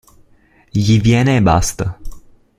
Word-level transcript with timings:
Gli 0.71 0.99
viene 0.99 1.35
e 1.35 1.41
basta. 1.43 1.99